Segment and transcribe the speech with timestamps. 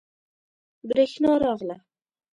[0.87, 1.77] بریښنا راغله